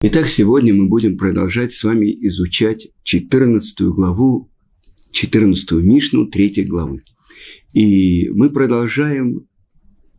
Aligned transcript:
Итак, 0.00 0.28
сегодня 0.28 0.74
мы 0.74 0.88
будем 0.88 1.16
продолжать 1.16 1.72
с 1.72 1.82
вами 1.82 2.06
изучать 2.26 2.88
14 3.04 3.80
главу, 3.82 4.50
14 5.12 5.72
Мишну 5.72 6.26
3 6.26 6.64
главы. 6.64 7.04
И 7.72 8.28
мы 8.30 8.50
продолжаем 8.50 9.48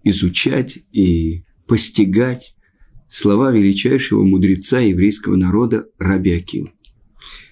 изучать 0.04 0.80
и 0.92 1.44
постигать 1.68 2.56
слова 3.08 3.52
величайшего 3.52 4.24
мудреца 4.24 4.80
еврейского 4.80 5.36
народа 5.36 5.88
Раби 6.00 6.34
Акива. 6.34 6.72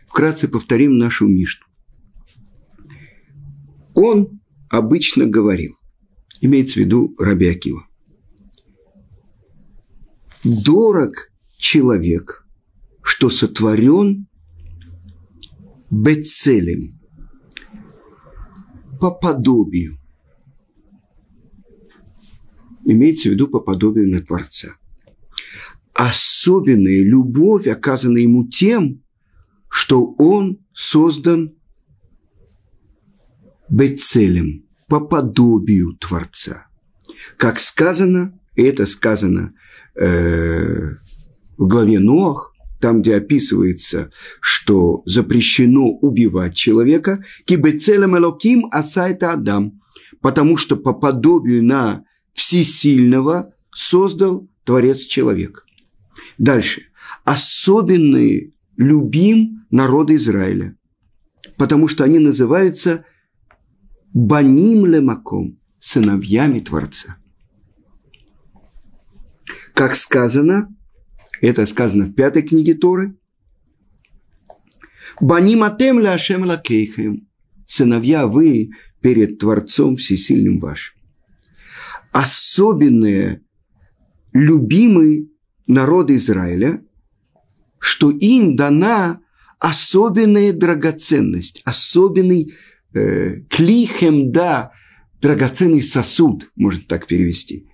Вкратце 0.07 0.47
повторим 0.47 0.97
нашу 0.97 1.27
Мишну. 1.27 1.67
Он 3.93 4.39
обычно 4.69 5.27
говорил, 5.27 5.77
имеется 6.41 6.75
в 6.75 6.77
виду 6.77 7.15
Раби 7.19 7.47
Акива, 7.47 7.87
дорог 10.43 11.32
человек, 11.63 12.45
что 13.01 13.29
сотворен 13.29 14.27
бецелем, 15.89 16.99
по 18.99 19.11
подобию. 19.11 19.97
Имеется 22.83 23.29
в 23.29 23.31
виду 23.31 23.47
по 23.47 23.61
подобию 23.61 24.09
на 24.09 24.21
Творца. 24.21 24.75
Особенная 25.93 27.01
любовь 27.01 27.67
оказана 27.67 28.17
ему 28.17 28.45
тем, 28.45 29.01
что 29.69 30.13
он 30.17 30.65
создан 30.73 31.55
бецелем, 33.69 34.67
по 34.89 34.99
подобию 34.99 35.93
Творца. 35.93 36.67
Как 37.37 37.61
сказано, 37.61 38.37
это 38.55 38.85
сказано 38.85 39.53
э, 39.95 40.91
в 41.57 41.67
главе 41.67 41.99
Ноах, 41.99 42.53
там, 42.79 43.01
где 43.01 43.15
описывается, 43.15 44.11
что 44.41 45.03
запрещено 45.05 45.87
убивать 45.87 46.55
человека, 46.55 47.23
кибецелем 47.45 48.17
элоким 48.17 48.67
асайта 48.71 49.31
адам, 49.31 49.81
потому 50.21 50.57
что 50.57 50.75
по 50.75 50.93
подобию 50.93 51.63
на 51.63 52.03
всесильного 52.33 53.53
создал 53.71 54.49
Творец 54.65 54.99
человек. 54.99 55.65
Дальше. 56.37 56.81
Особенный 57.23 58.53
любим 58.75 59.65
народа 59.71 60.15
Израиля, 60.15 60.75
потому 61.57 61.87
что 61.87 62.03
они 62.03 62.19
называются 62.19 63.05
баним 64.13 64.85
лемаком, 64.85 65.57
сыновьями 65.79 66.59
Творца. 66.59 67.17
Как 69.73 69.95
сказано, 69.95 70.67
это 71.47 71.65
сказано 71.65 72.05
в 72.05 72.13
пятой 72.13 72.41
книге 72.43 72.73
Торы. 72.73 73.17
Баним 75.19 75.63
атем 75.63 75.99
ляшем 75.99 76.45
лакейхем. 76.45 77.27
Сыновья 77.65 78.27
вы 78.27 78.71
перед 79.01 79.39
Творцом 79.39 79.97
Всесильным 79.97 80.59
вашим. 80.59 80.95
Особенные, 82.13 83.41
любимый 84.31 85.31
народ 85.67 86.11
Израиля, 86.11 86.81
что 87.77 88.09
им 88.11 88.55
дана 88.55 89.19
особенная 89.59 90.53
драгоценность, 90.53 91.61
особенный 91.65 92.53
э, 92.93 93.41
клихем 93.49 94.31
да, 94.31 94.71
драгоценный 95.21 95.83
сосуд, 95.83 96.51
можно 96.55 96.83
так 96.87 97.05
перевести. 97.05 97.67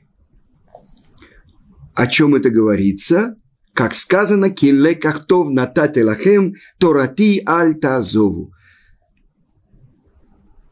О 1.93 2.07
чем 2.07 2.33
это 2.33 2.49
говорится? 2.49 3.35
Как 3.79 3.95
сказано, 3.95 4.49
«Килле 4.49 4.93
кахтов 4.93 5.51
натате 5.51 6.03
лахем, 6.03 6.55
торати 6.79 7.41
аль 7.47 7.75
тазову». 7.79 8.51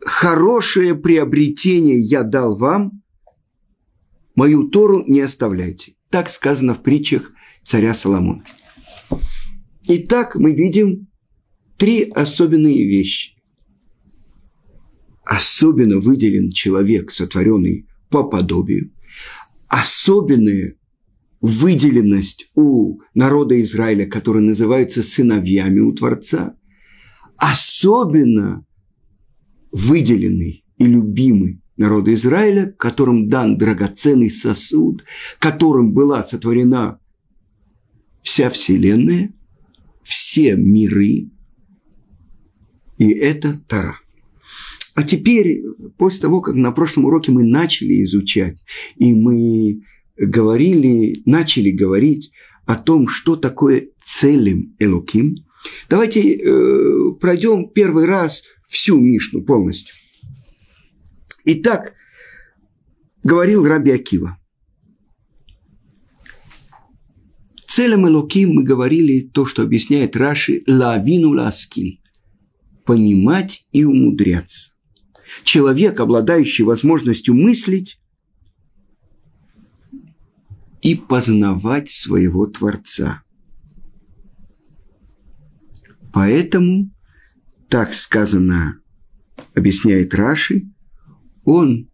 Хорошее 0.02 0.94
приобретение 0.94 2.02
я 2.02 2.24
дал 2.24 2.58
вам, 2.58 3.02
мою 4.36 4.68
Тору 4.68 5.06
не 5.08 5.22
оставляйте. 5.22 5.94
Так 6.10 6.30
сказано 6.30 6.74
в 6.74 6.84
притчах 6.84 7.32
царя 7.64 7.94
Соломона. 7.94 8.44
Итак, 9.88 10.36
мы 10.36 10.54
видим 10.54 11.08
три 11.78 12.10
особенные 12.10 12.86
вещи. 12.86 13.36
Особенно 15.24 16.00
выделен 16.02 16.50
человек, 16.52 17.12
сотворенный 17.12 17.88
по 18.10 18.26
подобию. 18.26 18.92
Особенное 19.70 20.76
выделенность 21.42 22.50
у 22.56 23.00
народа 23.14 23.62
Израиля, 23.62 24.06
которые 24.06 24.44
называются 24.44 25.04
сыновьями 25.04 25.80
у 25.80 25.94
Творца, 25.94 26.56
особенно 27.38 28.66
выделенный 29.72 30.66
и 30.78 30.86
любимый 30.86 31.62
народа 31.78 32.14
Израиля, 32.14 32.74
которым 32.78 33.30
дан 33.30 33.58
драгоценный 33.58 34.30
сосуд, 34.30 35.04
которым 35.40 35.94
была 35.94 36.24
сотворена 36.24 37.00
вся 38.24 38.50
Вселенная, 38.50 39.34
все 40.02 40.56
миры, 40.56 41.30
и 42.98 43.10
это 43.10 43.54
Тара. 43.68 44.00
А 44.96 45.04
теперь, 45.04 45.62
после 45.98 46.22
того, 46.22 46.42
как 46.42 46.56
на 46.56 46.72
прошлом 46.72 47.06
уроке 47.06 47.32
мы 47.32 47.44
начали 47.44 48.04
изучать, 48.04 48.64
и 48.96 49.14
мы 49.14 49.84
говорили, 50.18 51.22
начали 51.26 51.72
говорить 51.72 52.32
о 52.66 52.76
том, 52.76 53.08
что 53.08 53.36
такое 53.36 53.90
целым 54.02 54.76
Элуким, 54.80 55.36
давайте 55.90 56.36
э, 56.36 57.12
пройдем 57.20 57.70
первый 57.70 58.06
раз 58.06 58.44
всю 58.68 59.00
Мишну 59.00 59.44
полностью. 59.44 59.96
Итак, 61.46 61.94
говорил 63.24 63.66
Раби 63.66 63.92
Акива. 63.92 64.38
Целым 67.68 68.08
Элоким 68.08 68.54
мы 68.54 68.64
говорили 68.64 69.22
то, 69.22 69.46
что 69.46 69.62
объясняет 69.62 70.16
Раши 70.16 70.64
«лавину 70.68 71.30
ласкиль»– 71.30 72.02
понимать 72.86 73.68
и 73.72 73.86
умудряться. 73.86 74.72
Человек, 75.44 76.00
обладающий 76.00 76.64
возможностью 76.64 77.36
мыслить, 77.36 78.00
и 80.88 80.96
познавать 80.96 81.90
своего 81.90 82.48
Творца. 82.48 83.22
Поэтому, 86.14 86.90
так 87.68 87.94
сказано, 87.94 88.80
объясняет 89.54 90.14
Раши, 90.14 90.72
он 91.44 91.90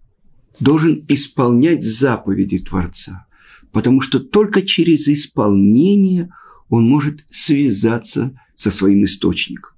должен 0.60 1.04
исполнять 1.08 1.84
заповеди 1.84 2.60
Творца, 2.60 3.26
потому 3.72 4.00
что 4.00 4.20
только 4.20 4.62
через 4.62 5.08
исполнение 5.08 6.30
он 6.70 6.88
может 6.88 7.24
связаться 7.26 8.40
со 8.54 8.70
своим 8.70 9.06
источником. 9.06 9.74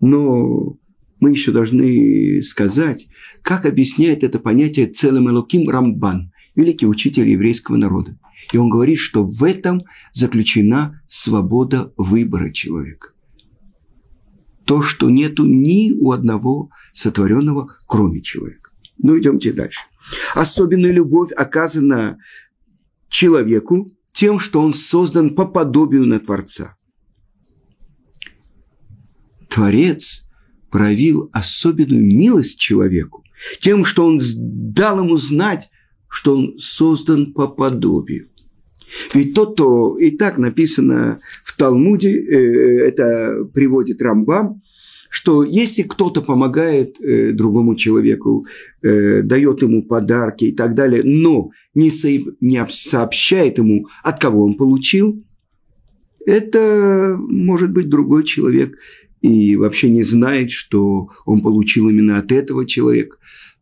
Но 0.00 0.76
мы 1.20 1.30
еще 1.30 1.52
должны 1.52 2.42
сказать, 2.42 3.06
как 3.42 3.66
объясняет 3.66 4.24
это 4.24 4.40
понятие 4.40 4.88
целым 4.88 5.28
Элоким 5.28 5.68
Рамбан, 5.68 6.31
великий 6.54 6.86
учитель 6.86 7.28
еврейского 7.28 7.76
народа. 7.76 8.18
И 8.52 8.56
он 8.58 8.68
говорит, 8.68 8.98
что 8.98 9.24
в 9.24 9.44
этом 9.44 9.82
заключена 10.12 11.00
свобода 11.06 11.92
выбора 11.96 12.50
человека. 12.50 13.10
То, 14.64 14.82
что 14.82 15.10
нету 15.10 15.44
ни 15.44 15.92
у 15.92 16.12
одного 16.12 16.70
сотворенного, 16.92 17.76
кроме 17.86 18.22
человека. 18.22 18.70
Ну, 18.98 19.18
идемте 19.18 19.52
дальше. 19.52 19.80
Особенная 20.34 20.92
любовь 20.92 21.32
оказана 21.32 22.18
человеку 23.08 23.90
тем, 24.12 24.38
что 24.38 24.60
он 24.60 24.74
создан 24.74 25.34
по 25.34 25.46
подобию 25.46 26.06
на 26.06 26.20
Творца. 26.20 26.76
Творец 29.48 30.26
проявил 30.70 31.28
особенную 31.32 32.04
милость 32.04 32.58
человеку 32.58 33.24
тем, 33.60 33.84
что 33.84 34.06
он 34.06 34.20
дал 34.22 35.04
ему 35.04 35.16
знать, 35.16 35.70
что 36.12 36.34
он 36.34 36.58
создан 36.58 37.32
по 37.32 37.48
подобию. 37.48 38.28
Ведь 39.14 39.34
тот, 39.34 39.54
кто 39.54 39.96
и 39.96 40.10
так 40.10 40.36
написано 40.36 41.18
в 41.42 41.56
Талмуде, 41.56 42.10
э, 42.10 42.86
это 42.86 43.48
приводит 43.54 44.02
Рамбам, 44.02 44.60
что 45.08 45.42
если 45.42 45.82
кто-то 45.82 46.20
помогает 46.20 47.00
э, 47.00 47.32
другому 47.32 47.76
человеку, 47.76 48.44
э, 48.82 49.22
дает 49.22 49.62
ему 49.62 49.82
подарки 49.84 50.44
и 50.44 50.52
так 50.52 50.74
далее, 50.74 51.02
но 51.02 51.50
не, 51.74 51.90
со, 51.90 52.08
не 52.40 52.66
сообщает 52.68 53.56
ему, 53.56 53.88
от 54.02 54.20
кого 54.20 54.44
он 54.44 54.54
получил, 54.54 55.24
это 56.26 57.16
может 57.18 57.72
быть 57.72 57.88
другой 57.88 58.24
человек 58.24 58.76
и 59.22 59.56
вообще 59.56 59.88
не 59.88 60.02
знает, 60.02 60.50
что 60.50 61.08
он 61.24 61.40
получил 61.40 61.88
именно 61.88 62.18
от 62.18 62.30
этого 62.32 62.66
человека. 62.66 63.16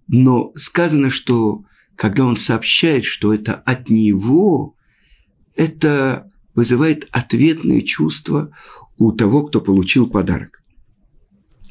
Но 0.08 0.52
сказано, 0.56 1.10
что 1.10 1.64
когда 2.00 2.24
он 2.24 2.34
сообщает, 2.34 3.04
что 3.04 3.34
это 3.34 3.52
от 3.52 3.90
него, 3.90 4.74
это 5.54 6.26
вызывает 6.54 7.06
ответные 7.10 7.82
чувства 7.82 8.56
у 8.96 9.12
того, 9.12 9.42
кто 9.42 9.60
получил 9.60 10.08
подарок. 10.08 10.62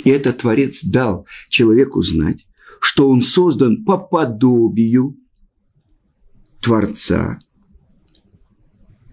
И 0.03 0.11
этот 0.11 0.37
Творец 0.37 0.83
дал 0.83 1.25
человеку 1.49 2.03
знать, 2.03 2.45
что 2.79 3.09
он 3.09 3.23
создан 3.23 3.83
по 3.85 3.97
подобию 3.97 5.17
Творца. 6.61 7.39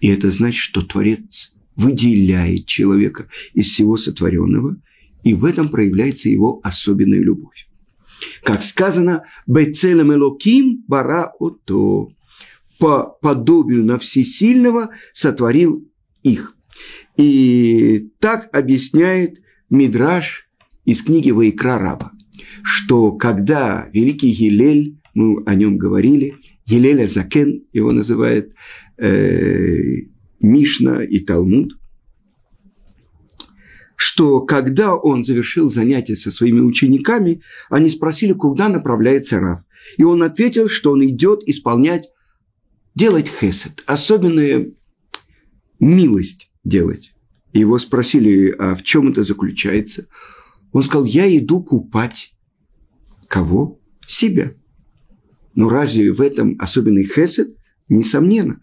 И 0.03 0.09
это 0.09 0.31
значит, 0.31 0.61
что 0.61 0.83
Творец 0.83 1.55
выделяет 1.77 2.67
человека 2.67 3.27
из 3.55 3.69
всего 3.69 3.97
сотворенного, 3.97 4.77
и 5.25 5.33
в 5.33 5.47
этом 5.47 5.71
проявляется 5.71 6.29
его 6.29 6.61
особенная 6.63 7.23
любовь. 7.23 7.67
Как 8.43 8.63
сказано, 8.63 9.25
«Бецелем 9.47 10.13
элоким 10.13 10.85
бара 10.87 11.33
ото» 11.39 12.11
по 12.79 13.17
подобию 13.23 13.85
на 13.85 13.99
всесильного 13.99 14.91
сотворил 15.13 15.89
их. 16.23 16.55
И 17.17 18.11
так 18.19 18.55
объясняет 18.55 19.41
Мидраш 19.71 20.49
из 20.85 21.03
книги 21.03 21.31
Ваикра 21.31 21.79
Раба, 21.79 22.13
что 22.63 23.13
когда 23.13 23.89
великий 23.93 24.29
Елель, 24.29 25.01
мы 25.15 25.43
о 25.47 25.55
нем 25.55 25.79
говорили, 25.79 26.35
Елеля 26.67 27.07
Закен 27.07 27.65
его 27.73 27.93
называет 27.93 28.55
э, 28.99 30.03
Мишна 30.41 31.03
и 31.03 31.21
Талмуд, 31.21 31.79
что 34.17 34.41
когда 34.41 34.97
он 34.97 35.25
завершил 35.25 35.69
занятия 35.69 36.17
со 36.17 36.31
своими 36.31 36.61
учениками, 36.61 37.43
они 37.69 37.91
спросили, 37.91 38.33
куда 38.33 38.71
направляется 38.71 39.41
Рав. 39.41 39.61
И 39.99 40.05
он 40.05 40.23
ответил, 40.23 40.71
что 40.71 40.93
он 40.93 41.05
идет 41.05 41.43
исполнять, 41.47 42.09
делать 42.95 43.29
хесед, 43.29 43.85
особенную 43.85 44.75
милость 45.81 46.51
делать. 46.65 47.13
Его 47.53 47.79
спросили, 47.79 48.55
а 48.59 48.75
в 48.75 48.83
чем 48.83 49.11
это 49.11 49.23
заключается? 49.23 50.07
Он 50.73 50.83
сказал, 50.83 51.05
я 51.05 51.29
иду 51.37 51.63
купать. 51.63 52.33
Кого? 53.29 53.79
Себя. 54.07 54.55
Но 55.55 55.69
разве 55.69 56.11
в 56.11 56.23
этом 56.23 56.57
особенный 56.59 57.05
хесед? 57.05 57.55
Несомненно, 57.91 58.63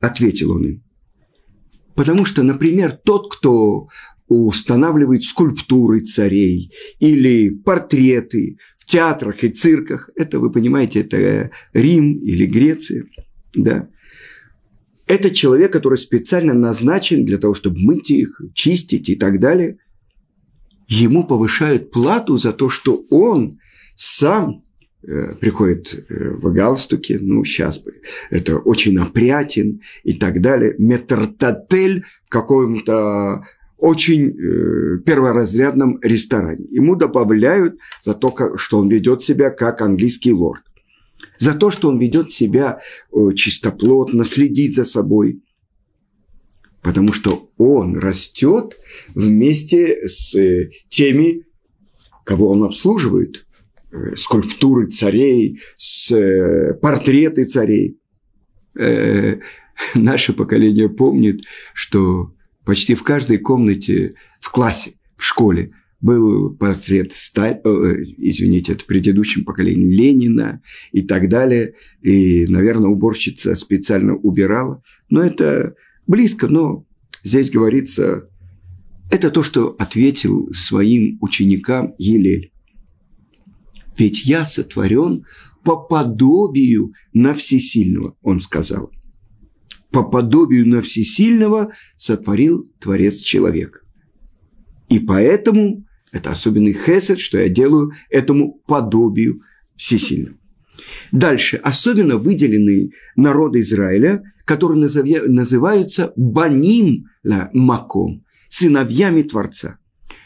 ответил 0.00 0.52
он 0.52 0.64
им. 0.64 0.84
Потому 1.94 2.24
что, 2.24 2.42
например, 2.42 2.92
тот, 2.92 3.30
кто 3.30 3.88
устанавливает 4.28 5.22
скульптуры 5.22 6.00
царей 6.00 6.72
или 6.98 7.50
портреты 7.50 8.58
в 8.76 8.84
театрах 8.86 9.44
и 9.44 9.48
цирках, 9.48 10.10
это, 10.16 10.40
вы 10.40 10.50
понимаете, 10.50 11.00
это 11.00 11.50
Рим 11.72 12.18
или 12.18 12.46
Греция, 12.46 13.04
да. 13.54 13.88
Это 15.06 15.30
человек, 15.30 15.72
который 15.72 15.98
специально 15.98 16.52
назначен 16.52 17.24
для 17.24 17.38
того, 17.38 17.54
чтобы 17.54 17.78
мыть 17.80 18.10
их, 18.10 18.40
чистить 18.54 19.08
и 19.08 19.14
так 19.14 19.38
далее. 19.38 19.78
Ему 20.88 21.24
повышают 21.24 21.92
плату 21.92 22.36
за 22.36 22.52
то, 22.52 22.68
что 22.68 23.04
он 23.10 23.60
сам 23.94 24.64
Э, 25.08 25.36
приходит 25.40 26.04
э, 26.08 26.30
в 26.30 26.52
галстуке, 26.52 27.20
ну, 27.20 27.44
сейчас 27.44 27.78
бы, 27.78 27.92
это 28.30 28.58
очень 28.58 28.98
опрятен 28.98 29.80
и 30.02 30.14
так 30.14 30.40
далее, 30.40 30.74
метртотель 30.78 32.04
в 32.24 32.28
каком-то 32.28 33.44
очень 33.78 34.30
э, 34.30 34.98
перворазрядном 35.04 35.98
ресторане. 36.02 36.66
Ему 36.70 36.96
добавляют 36.96 37.78
за 38.00 38.14
то, 38.14 38.56
что 38.56 38.78
он 38.78 38.88
ведет 38.88 39.22
себя 39.22 39.50
как 39.50 39.80
английский 39.80 40.32
лорд. 40.32 40.62
За 41.38 41.54
то, 41.54 41.70
что 41.70 41.88
он 41.88 41.98
ведет 41.98 42.30
себя 42.30 42.80
чистоплотно, 43.34 44.24
следит 44.24 44.74
за 44.74 44.84
собой. 44.84 45.42
Потому 46.82 47.12
что 47.12 47.50
он 47.58 47.98
растет 47.98 48.76
вместе 49.14 50.08
с 50.08 50.36
теми, 50.88 51.44
кого 52.24 52.50
он 52.50 52.64
обслуживает– 52.64 53.44
Э, 53.96 54.16
скульптуры 54.16 54.88
царей, 54.88 55.60
с 55.76 56.10
э, 56.10 56.74
портреты 56.74 57.44
царей. 57.44 57.98
Э, 58.78 59.36
наше 59.94 60.32
поколение 60.32 60.88
помнит, 60.88 61.42
что 61.72 62.32
почти 62.66 62.94
в 62.94 63.02
каждой 63.04 63.38
комнате 63.38 64.16
в 64.40 64.50
классе, 64.50 64.94
в 65.16 65.24
школе 65.24 65.72
был 66.00 66.54
портрет 66.54 67.12
Сталь... 67.12 67.60
извините, 68.18 68.72
это 68.72 68.84
в 68.84 68.86
предыдущем 68.86 69.44
поколении 69.44 69.96
Ленина 69.96 70.60
и 70.92 71.00
так 71.00 71.30
далее. 71.30 71.74
И, 72.02 72.44
наверное, 72.48 72.90
уборщица 72.90 73.54
специально 73.54 74.14
убирала. 74.14 74.82
Но 75.08 75.22
это 75.22 75.74
близко, 76.06 76.48
но 76.48 76.84
здесь 77.22 77.50
говорится, 77.50 78.28
это 79.10 79.30
то, 79.30 79.42
что 79.42 79.74
ответил 79.78 80.52
своим 80.52 81.18
ученикам 81.22 81.94
Елель. 81.98 82.52
Ведь 83.96 84.26
я 84.26 84.44
сотворен 84.44 85.24
по 85.64 85.76
подобию 85.76 86.92
на 87.14 87.32
всесильного, 87.32 88.16
он 88.22 88.40
сказал. 88.40 88.90
По 89.96 90.02
подобию 90.02 90.68
на 90.68 90.82
всесильного 90.82 91.72
сотворил 91.96 92.70
Творец 92.80 93.16
человека. 93.16 93.80
И 94.90 95.00
поэтому 95.00 95.86
это 96.12 96.32
особенный 96.32 96.74
хесед, 96.74 97.18
что 97.18 97.38
я 97.38 97.48
делаю 97.48 97.92
этому 98.10 98.60
подобию 98.66 99.38
всесильного. 99.74 100.36
Дальше. 101.12 101.56
Особенно 101.56 102.18
выделенные 102.18 102.90
народы 103.16 103.60
Израиля, 103.60 104.22
которые 104.44 104.78
называются 104.80 106.12
Баним 106.14 107.06
ла 107.24 107.48
Маком, 107.54 108.22
сыновьями 108.50 109.22
Творца. 109.22 109.78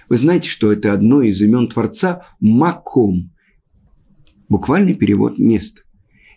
Вы 0.09 0.17
знаете, 0.17 0.49
что 0.49 0.73
это 0.73 0.93
одно 0.93 1.23
из 1.23 1.41
имен 1.43 1.69
Творца 1.69 2.27
Маком, 2.41 3.31
Буквальный 4.49 4.95
перевод 4.95 5.39
мест. 5.39 5.87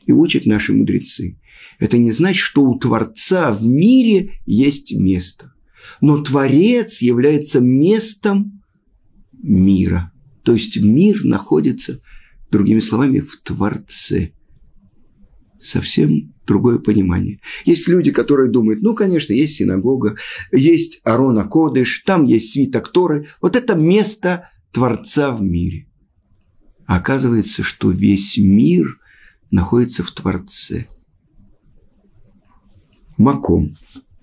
И 0.05 0.11
учат 0.11 0.45
наши 0.45 0.73
мудрецы. 0.73 1.39
Это 1.79 1.97
не 1.97 2.11
значит, 2.11 2.41
что 2.41 2.63
у 2.63 2.77
Творца 2.77 3.53
в 3.53 3.65
мире 3.65 4.39
есть 4.45 4.93
место. 4.93 5.53
Но 6.01 6.21
Творец 6.21 7.01
является 7.01 7.59
местом 7.59 8.63
мира. 9.41 10.11
То 10.43 10.53
есть 10.53 10.77
мир 10.77 11.23
находится, 11.23 12.01
другими 12.51 12.79
словами, 12.79 13.19
в 13.19 13.37
Творце. 13.41 14.33
Совсем 15.59 16.33
другое 16.45 16.79
понимание. 16.79 17.39
Есть 17.65 17.87
люди, 17.87 18.11
которые 18.11 18.51
думают, 18.51 18.81
ну, 18.81 18.93
конечно, 18.93 19.31
есть 19.33 19.55
синагога, 19.55 20.17
есть 20.51 20.99
Арона 21.03 21.45
Кодыш, 21.45 22.03
там 22.05 22.25
есть 22.25 22.51
свиток 22.51 22.91
Торы. 22.91 23.27
Вот 23.41 23.55
это 23.55 23.75
место 23.75 24.49
Творца 24.71 25.31
в 25.31 25.41
мире. 25.41 25.87
А 26.85 26.97
оказывается, 26.97 27.63
что 27.63 27.91
весь 27.91 28.37
мир 28.37 28.99
находится 29.51 30.03
в 30.03 30.11
Творце. 30.11 30.87
Маком. 33.17 33.75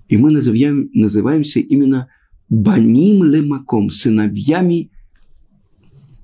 И 0.09 0.17
мы 0.17 0.31
называем, 0.31 0.91
называемся 0.93 1.61
именно 1.61 2.09
Баним 2.49 3.23
ле 3.23 3.43
Маком, 3.43 3.91
сыновьями 3.91 4.91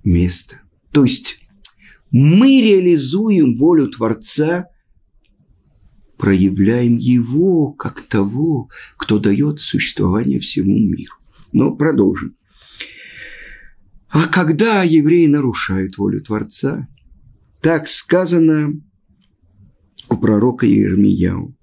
места. 0.03 0.61
То 0.93 1.05
есть 1.05 1.41
мы 2.11 2.61
реализуем 2.61 3.55
волю 3.55 3.89
Творца, 3.89 4.67
проявляем 6.19 6.97
Его 6.97 7.73
как 7.73 8.03
того, 8.03 8.69
кто 8.97 9.19
дает 9.19 9.61
существование 9.61 10.41
всему 10.41 10.79
миру. 10.79 11.15
Но 11.53 11.77
продолжим. 11.77 12.37
А 14.09 14.27
когда 14.27 14.83
евреи 14.83 15.27
нарушают 15.27 15.99
волю 15.99 16.23
Творца, 16.23 16.89
так 17.61 17.89
сказано 17.89 18.81
у 20.09 20.17
пророка 20.17 20.67
Иеремияу. 20.67 21.57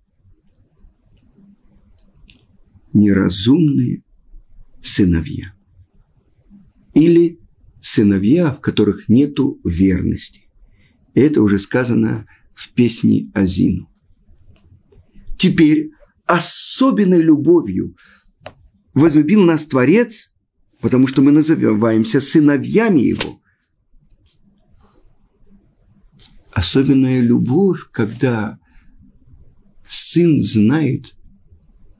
Неразумные 2.93 4.03
сыновья. 4.81 5.51
Или 6.93 7.39
сыновья, 7.79 8.51
в 8.51 8.59
которых 8.59 9.09
нету 9.09 9.59
верности. 9.63 10.49
Это 11.13 11.41
уже 11.41 11.57
сказано 11.57 12.27
в 12.53 12.71
песне 12.73 13.31
Азину. 13.33 13.89
Теперь 15.37 15.91
особенной 16.25 17.21
любовью 17.21 17.95
возлюбил 18.93 19.43
нас 19.43 19.65
Творец– 19.65 20.29
потому 20.83 21.07
что 21.07 21.21
мы 21.21 21.31
называемся 21.31 22.19
сыновьями 22.19 22.99
Его. 22.99 23.39
Особенная 26.53 27.21
любовь, 27.21 27.79
когда 27.91 28.59
сын 29.87 30.39
знает, 30.41 31.15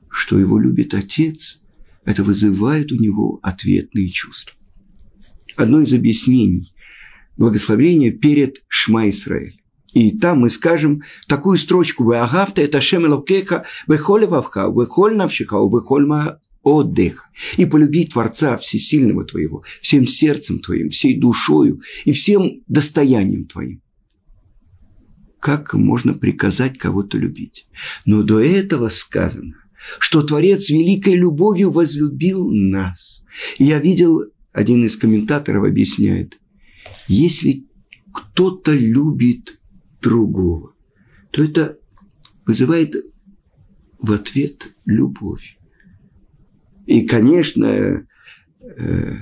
что 0.08 0.38
его 0.38 0.60
любит 0.60 0.94
отец, 0.94 1.60
это 2.04 2.22
вызывает 2.22 2.92
у 2.92 2.96
него 2.96 3.40
ответные 3.42 4.08
чувства. 4.08 4.56
Одно 5.56 5.80
из 5.80 5.92
объяснений 5.92 6.72
благословения 7.36 8.12
перед 8.12 8.62
Шма 8.68 9.08
Исраэль. 9.10 9.60
И 9.92 10.16
там 10.16 10.40
мы 10.40 10.50
скажем 10.50 11.02
такую 11.28 11.58
строчку 11.58 12.10
«Веагавта 12.10 12.62
это 12.62 12.80
шем 12.80 13.06
элокеха, 13.06 13.64
вехоль 13.86 14.26
вавха, 14.26 14.68
вехоль 14.68 15.16
навшиха, 15.16 15.56
вехоль 15.56 16.08
отдых, 16.62 17.28
и 17.56 17.66
полюби 17.66 18.06
Творца 18.06 18.56
Всесильного 18.56 19.24
твоего, 19.24 19.62
всем 19.80 20.06
сердцем 20.06 20.60
твоим, 20.60 20.88
всей 20.88 21.18
душою 21.18 21.80
и 22.04 22.12
всем 22.12 22.62
достоянием 22.66 23.46
твоим. 23.46 23.83
Как 25.44 25.74
можно 25.74 26.14
приказать 26.14 26.78
кого-то 26.78 27.18
любить? 27.18 27.66
Но 28.06 28.22
до 28.22 28.40
этого 28.40 28.88
сказано, 28.88 29.56
что 29.98 30.22
Творец 30.22 30.70
великой 30.70 31.16
любовью 31.16 31.70
возлюбил 31.70 32.50
нас. 32.50 33.22
Я 33.58 33.78
видел, 33.78 34.22
один 34.54 34.86
из 34.86 34.96
комментаторов 34.96 35.66
объясняет, 35.66 36.40
если 37.08 37.66
кто-то 38.10 38.72
любит 38.72 39.60
другого, 40.00 40.72
то 41.30 41.44
это 41.44 41.76
вызывает 42.46 42.94
в 43.98 44.12
ответ 44.12 44.74
любовь. 44.86 45.58
И, 46.86 47.06
конечно, 47.06 48.06
э, 48.62 49.16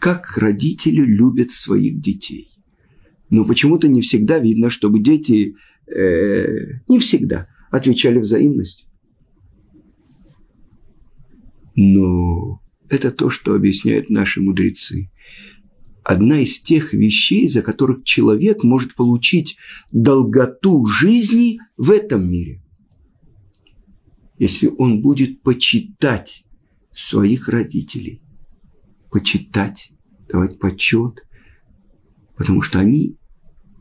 как 0.00 0.36
родители 0.36 1.04
любят 1.04 1.52
своих 1.52 2.00
детей. 2.00 2.57
Но 3.30 3.44
почему-то 3.44 3.88
не 3.88 4.00
всегда 4.00 4.38
видно, 4.38 4.70
чтобы 4.70 5.00
дети 5.00 5.54
э, 5.86 6.46
не 6.88 6.98
всегда 6.98 7.46
отвечали 7.70 8.18
взаимностью. 8.18 8.86
Но 11.76 12.60
это 12.88 13.10
то, 13.10 13.30
что 13.30 13.54
объясняют 13.54 14.10
наши 14.10 14.40
мудрецы. 14.40 15.10
Одна 16.02 16.40
из 16.40 16.60
тех 16.60 16.94
вещей, 16.94 17.48
за 17.48 17.60
которых 17.60 18.02
человек 18.02 18.64
может 18.64 18.94
получить 18.94 19.58
долготу 19.92 20.86
жизни 20.86 21.60
в 21.76 21.90
этом 21.90 22.30
мире 22.30 22.62
если 24.38 24.72
он 24.78 25.02
будет 25.02 25.42
почитать 25.42 26.44
своих 26.92 27.48
родителей, 27.48 28.22
почитать, 29.10 29.92
давать 30.28 30.58
почет, 30.58 31.24
потому 32.36 32.62
что 32.62 32.78
они 32.78 33.17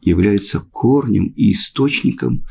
являются 0.08 0.60
корнем 0.60 1.34
и 1.36 1.52
источником 1.52 2.46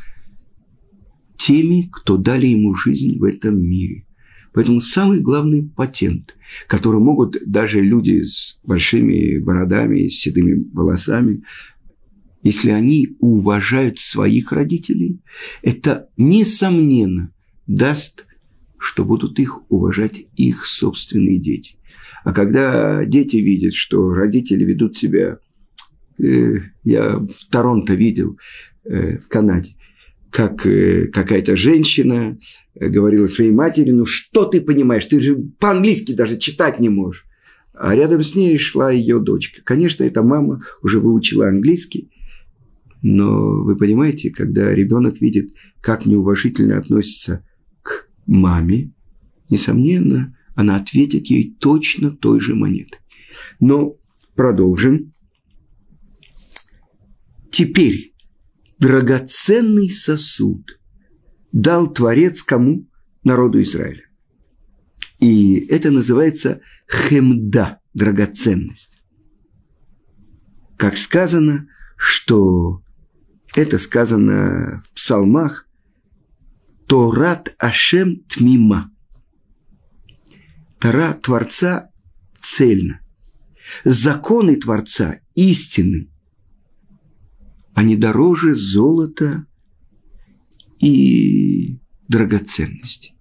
теми, 1.36 1.88
кто 1.92 2.16
дали 2.16 2.46
ему 2.46 2.74
жизнь 2.74 3.18
в 3.18 3.24
этом 3.24 3.60
мире. 3.60 4.06
Поэтому 4.52 4.80
самый 4.80 5.20
главный 5.20 5.62
патент, 5.68 6.34
который 6.66 6.98
могут 6.98 7.36
даже 7.46 7.80
люди 7.80 8.22
с 8.22 8.58
большими 8.64 9.38
бородами, 9.38 10.08
с 10.08 10.18
седыми 10.18 10.66
волосами, 10.72 11.42
если 12.42 12.70
они 12.70 13.16
уважают 13.20 13.98
своих 13.98 14.52
родителей, 14.52 15.20
это 15.62 16.08
несомненно 16.16 17.34
даст, 17.66 18.26
что 18.78 19.04
будут 19.04 19.38
их 19.38 19.70
уважать 19.70 20.26
их 20.36 20.64
собственные 20.64 21.38
дети. 21.38 21.76
А 22.24 22.32
когда 22.32 23.04
дети 23.04 23.36
видят, 23.36 23.74
что 23.74 24.10
родители 24.10 24.64
ведут 24.64 24.96
себя, 24.96 25.38
я 26.18 27.18
в 27.18 27.50
Торонто 27.50 27.94
видел, 27.94 28.38
э, 28.84 29.18
в 29.18 29.28
Канаде, 29.28 29.76
как 30.30 30.66
э, 30.66 31.06
какая-то 31.06 31.56
женщина 31.56 32.38
э, 32.74 32.88
говорила 32.88 33.26
своей 33.26 33.52
матери, 33.52 33.90
ну 33.90 34.06
что 34.06 34.44
ты 34.44 34.60
понимаешь, 34.60 35.06
ты 35.06 35.20
же 35.20 35.36
по-английски 35.58 36.12
даже 36.12 36.38
читать 36.38 36.80
не 36.80 36.88
можешь. 36.88 37.24
А 37.74 37.94
рядом 37.94 38.22
с 38.22 38.34
ней 38.34 38.56
шла 38.56 38.90
ее 38.90 39.20
дочка. 39.20 39.60
Конечно, 39.62 40.04
эта 40.04 40.22
мама 40.22 40.62
уже 40.82 40.98
выучила 40.98 41.48
английский, 41.48 42.10
но 43.02 43.62
вы 43.62 43.76
понимаете, 43.76 44.30
когда 44.30 44.74
ребенок 44.74 45.20
видит, 45.20 45.50
как 45.80 46.06
неуважительно 46.06 46.78
относится 46.78 47.44
маме, 48.26 48.92
несомненно, 49.48 50.36
она 50.54 50.76
ответит 50.76 51.26
ей 51.26 51.54
точно 51.60 52.10
той 52.10 52.40
же 52.40 52.54
монетой. 52.54 52.98
Но 53.60 53.96
продолжим. 54.34 55.00
Теперь 57.56 58.14
драгоценный 58.78 59.88
сосуд 59.88 60.78
дал 61.52 61.90
Творец 61.90 62.42
кому? 62.42 62.86
Народу 63.24 63.62
Израиля. 63.62 64.04
И 65.20 65.64
это 65.68 65.90
называется 65.90 66.60
хемда, 66.86 67.80
драгоценность. 67.94 69.02
Как 70.76 70.98
сказано, 70.98 71.66
что 71.96 72.82
это 73.54 73.78
сказано 73.78 74.82
в 74.84 74.90
псалмах, 74.90 75.66
Торат 76.86 77.56
Ашем 77.58 78.22
Тмима. 78.28 78.90
Тора 80.78 81.14
Творца 81.14 81.88
цельна. 82.38 83.00
Законы 83.82 84.56
Творца 84.56 85.20
истины. 85.34 86.10
Они 87.76 87.94
дороже 87.94 88.54
золота 88.54 89.46
и 90.80 91.78
драгоценности. 92.08 93.12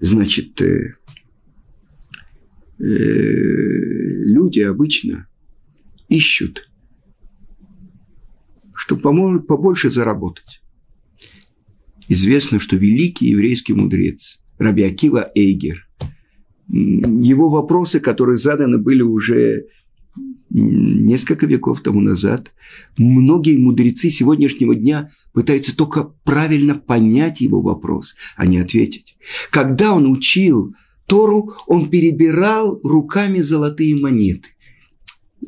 Значит, 0.00 0.60
э, 0.60 0.96
э, 2.78 2.84
люди 2.84 4.60
обычно 4.60 5.26
ищут, 6.08 6.70
чтобы 8.74 9.40
побольше 9.40 9.90
заработать 9.90 10.60
известно, 12.06 12.58
что 12.58 12.76
великий 12.76 13.28
еврейский 13.28 13.72
мудрец 13.72 14.42
Раби 14.58 14.82
Акива 14.82 15.30
Эйгер, 15.34 15.88
его 16.68 17.48
вопросы, 17.48 17.98
которые 17.98 18.36
заданы 18.36 18.76
были 18.76 19.00
уже 19.00 19.68
несколько 20.50 21.46
веков 21.46 21.80
тому 21.80 22.00
назад, 22.00 22.52
многие 22.98 23.56
мудрецы 23.56 24.10
сегодняшнего 24.10 24.74
дня 24.74 25.10
пытаются 25.32 25.74
только 25.76 26.12
правильно 26.24 26.74
понять 26.74 27.40
его 27.40 27.60
вопрос, 27.60 28.16
а 28.36 28.46
не 28.46 28.58
ответить. 28.58 29.16
Когда 29.50 29.92
он 29.92 30.10
учил 30.10 30.74
Тору, 31.06 31.54
он 31.66 31.90
перебирал 31.90 32.80
руками 32.82 33.40
золотые 33.40 33.96
монеты. 33.96 34.50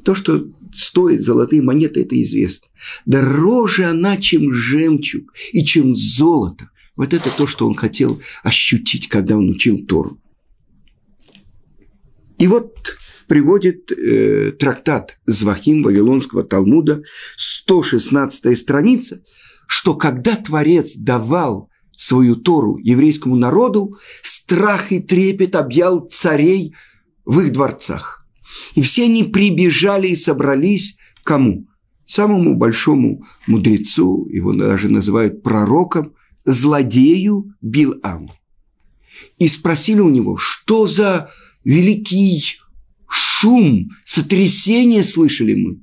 То, 0.05 0.15
что 0.15 0.49
стоит 0.75 1.23
золотые 1.23 1.63
монеты, 1.63 2.03
это 2.03 2.21
известно. 2.21 2.69
Дороже 3.07 3.85
она, 3.85 4.17
чем 4.17 4.53
жемчуг 4.53 5.33
и 5.53 5.65
чем 5.65 5.95
золото. 5.95 6.71
Вот 6.97 7.13
это 7.15 7.31
то, 7.37 7.47
что 7.47 7.67
он 7.67 7.75
хотел 7.75 8.21
ощутить, 8.43 9.09
когда 9.09 9.37
он 9.37 9.49
учил 9.49 9.85
Тору. 9.87 10.19
И 12.39 12.47
вот 12.47 12.97
приводит 13.27 13.91
э, 13.93 14.53
трактат 14.53 15.19
Звахим 15.27 15.83
Вавилонского 15.83 16.45
Талмуда, 16.45 17.03
116 17.37 18.59
страница, 18.59 19.23
что 19.67 19.95
когда 19.95 20.37
Творец 20.37 20.95
давал 20.97 21.71
свою 21.97 22.37
Тору 22.37 22.79
еврейскому 22.79 23.37
народу, 23.37 23.95
страх 24.23 24.93
и 24.93 25.01
трепет 25.01 25.57
объял 25.57 26.01
царей 26.01 26.75
в 27.25 27.41
их 27.41 27.53
дворцах. 27.53 28.27
И 28.75 28.83
все 28.83 29.05
они 29.05 29.25
прибежали 29.25 30.09
и 30.09 30.17
собрались 30.17 30.97
к 31.23 31.27
кому? 31.27 31.69
Самому 32.05 32.57
большому 32.57 33.25
мудрецу, 33.47 34.27
его 34.29 34.53
даже 34.53 34.89
называют 34.89 35.43
пророком, 35.43 36.13
злодею 36.45 37.55
Биламу. 37.61 38.35
И 39.39 39.49
спросили 39.49 40.01
у 40.01 40.11
него, 40.11 40.37
что 40.37 40.87
за 40.87 41.31
великий 41.65 42.17
шум, 43.43 43.91
сотрясение 44.05 45.03
слышали 45.03 45.55
мы? 45.55 45.83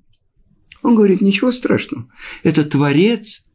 Он 0.82 0.96
говорит, 0.96 1.20
ничего 1.20 1.52
страшного. 1.52 2.08
Это 2.44 2.64
Творец, 2.64 3.46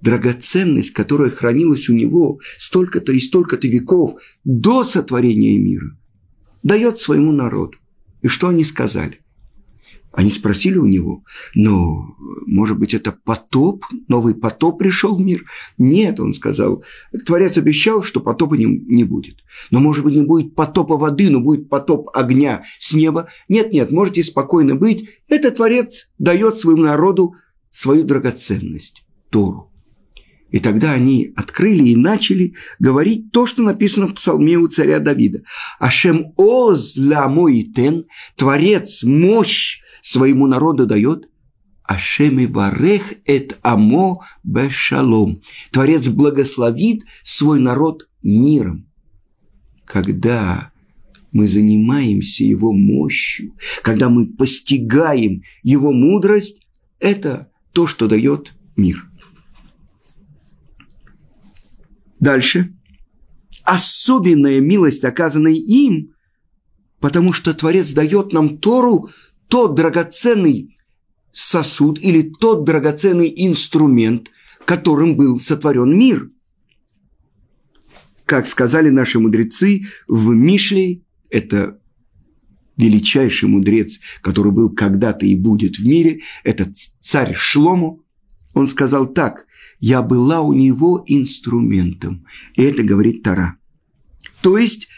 драгоценность, 0.00 0.92
которая 0.92 1.28
хранилась 1.28 1.90
у 1.90 1.92
него 1.92 2.40
столько-то 2.56 3.12
и 3.12 3.20
столько-то 3.20 3.68
веков 3.68 4.18
до 4.44 4.82
сотворения 4.82 5.58
мира, 5.58 5.98
дает 6.62 6.98
своему 6.98 7.32
народу. 7.32 7.76
И 8.22 8.28
что 8.28 8.48
они 8.48 8.64
сказали? 8.64 9.20
Они 10.12 10.30
спросили 10.30 10.78
у 10.78 10.86
него, 10.86 11.22
ну, 11.54 12.16
может 12.46 12.78
быть, 12.78 12.94
это 12.94 13.12
потоп, 13.12 13.84
новый 14.08 14.34
потоп 14.34 14.78
пришел 14.78 15.14
в 15.14 15.20
мир? 15.20 15.44
Нет, 15.76 16.18
он 16.18 16.32
сказал, 16.32 16.82
Творец 17.26 17.58
обещал, 17.58 18.02
что 18.02 18.20
потопа 18.20 18.54
не, 18.54 18.64
не 18.64 19.04
будет. 19.04 19.36
Но, 19.70 19.80
может 19.80 20.04
быть, 20.04 20.14
не 20.14 20.22
будет 20.22 20.54
потопа 20.54 20.96
воды, 20.96 21.30
но 21.30 21.40
будет 21.40 21.68
потоп 21.68 22.08
огня 22.14 22.62
с 22.78 22.94
неба. 22.94 23.28
Нет, 23.48 23.72
нет, 23.72 23.92
можете 23.92 24.24
спокойно 24.24 24.76
быть. 24.76 25.08
Это 25.28 25.50
Творец 25.50 26.10
дает 26.18 26.56
своему 26.56 26.82
народу 26.82 27.34
свою 27.70 28.02
драгоценность, 28.04 29.04
Тору. 29.30 29.70
И 30.50 30.60
тогда 30.60 30.92
они 30.92 31.32
открыли 31.36 31.88
и 31.88 31.96
начали 31.96 32.54
говорить 32.78 33.32
то, 33.32 33.46
что 33.46 33.62
написано 33.62 34.06
в 34.08 34.14
псалме 34.14 34.56
у 34.56 34.66
царя 34.68 34.98
Давида. 34.98 35.42
«Ашем 35.78 36.32
оз 36.36 36.96
ла 36.96 37.28
мой 37.28 37.62
тен»– 37.62 38.06
Творец 38.36 39.02
мощь 39.02 39.80
своему 40.00 40.46
народу 40.46 40.86
дает, 40.86 41.28
Ашеми 41.88 42.44
варех 42.44 43.14
эт 43.24 43.58
амо 43.62 44.22
бешалом. 44.44 45.40
Творец 45.70 46.08
благословит 46.08 47.04
свой 47.22 47.60
народ 47.60 48.08
миром. 48.22 48.86
Когда 49.86 50.70
мы 51.32 51.48
занимаемся 51.48 52.44
его 52.44 52.74
мощью, 52.74 53.54
когда 53.82 54.10
мы 54.10 54.26
постигаем 54.26 55.42
его 55.62 55.92
мудрость, 55.92 56.60
это 57.00 57.50
то, 57.72 57.86
что 57.86 58.06
дает 58.06 58.52
мир. 58.76 59.07
Дальше. 62.20 62.74
Особенная 63.64 64.60
милость, 64.60 65.04
оказанная 65.04 65.54
им, 65.54 66.14
потому 67.00 67.32
что 67.32 67.54
Творец 67.54 67.92
дает 67.92 68.32
нам 68.32 68.58
Тору, 68.58 69.10
тот 69.48 69.74
драгоценный 69.74 70.76
сосуд 71.32 71.98
или 72.00 72.32
тот 72.40 72.64
драгоценный 72.64 73.32
инструмент, 73.36 74.30
которым 74.64 75.16
был 75.16 75.38
сотворен 75.38 75.96
мир. 75.98 76.28
Как 78.24 78.46
сказали 78.46 78.90
наши 78.90 79.18
мудрецы 79.18 79.82
в 80.06 80.34
Мишле, 80.34 81.02
это 81.30 81.78
величайший 82.76 83.48
мудрец, 83.48 84.00
который 84.20 84.52
был 84.52 84.70
когда-то 84.70 85.26
и 85.26 85.34
будет 85.34 85.76
в 85.76 85.86
мире, 85.86 86.20
это 86.44 86.70
царь 87.00 87.34
Шлому, 87.34 88.04
он 88.58 88.68
сказал 88.68 89.06
так, 89.06 89.46
«Я 89.80 90.02
была 90.02 90.40
у 90.40 90.52
него 90.52 91.04
инструментом». 91.06 92.26
И 92.54 92.62
это 92.62 92.82
говорит 92.82 93.22
Тара. 93.22 93.56
То 94.42 94.58
есть, 94.58 94.88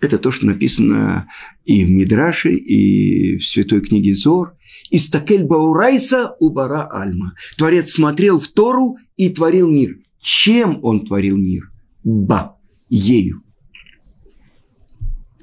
это 0.00 0.18
то, 0.18 0.30
что 0.30 0.46
написано 0.46 1.28
и 1.64 1.84
в 1.84 1.90
Мидраше, 1.90 2.52
и 2.52 3.38
в 3.38 3.46
Святой 3.46 3.80
книге 3.80 4.14
Зор. 4.14 4.54
«Истакель 4.90 5.44
баурайса 5.44 6.36
убара 6.40 6.88
альма». 6.90 7.34
Творец 7.56 7.90
смотрел 7.90 8.38
в 8.38 8.48
Тору 8.48 8.96
и 9.16 9.28
творил 9.28 9.70
мир. 9.70 9.98
Чем 10.20 10.78
он 10.82 11.04
творил 11.04 11.36
мир? 11.36 11.70
Ба, 12.04 12.56
ею. 12.88 13.42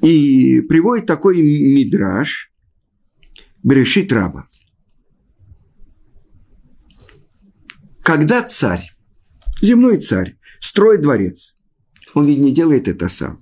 И 0.01 0.61
приводит 0.61 1.05
такой 1.05 1.41
мидраж 1.41 2.51
Берешит 3.63 4.13
Раба. 4.13 4.45
Когда 8.05 8.43
царь, 8.43 8.87
земной 9.63 9.97
царь, 9.97 10.35
строит 10.59 11.01
дворец, 11.01 11.55
он 12.13 12.27
ведь 12.27 12.37
не 12.37 12.53
делает 12.53 12.87
это 12.87 13.09
сам, 13.09 13.39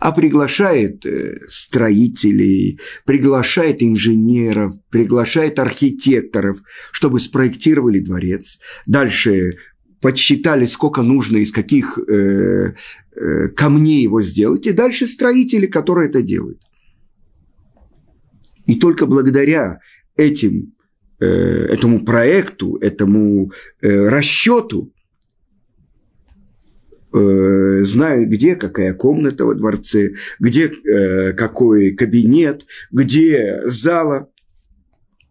а 0.00 0.10
приглашает 0.10 1.06
э, 1.06 1.38
строителей, 1.46 2.80
приглашает 3.04 3.84
инженеров, 3.84 4.74
приглашает 4.90 5.60
архитекторов, 5.60 6.58
чтобы 6.90 7.20
спроектировали 7.20 8.00
дворец. 8.00 8.58
Дальше 8.84 9.52
подсчитали, 10.00 10.64
сколько 10.64 11.02
нужно, 11.02 11.36
из 11.36 11.52
каких 11.52 11.96
э, 11.96 12.74
э, 13.14 13.48
камней 13.50 14.02
его 14.02 14.22
сделать, 14.22 14.66
и 14.66 14.72
дальше 14.72 15.06
строители, 15.06 15.66
которые 15.66 16.08
это 16.08 16.20
делают. 16.20 16.60
И 18.66 18.74
только 18.74 19.06
благодаря 19.06 19.78
этим 20.16 20.74
Э, 21.20 21.26
этому 21.26 22.02
проекту, 22.02 22.78
этому 22.80 23.52
э, 23.82 24.08
расчету, 24.08 24.90
э, 27.12 27.84
знаю, 27.84 28.26
где 28.26 28.56
какая 28.56 28.94
комната 28.94 29.44
во 29.44 29.54
дворце, 29.54 30.14
где 30.38 30.70
какой 31.36 31.90
кабинет, 31.90 32.64
где 32.90 33.60
зала. 33.66 34.30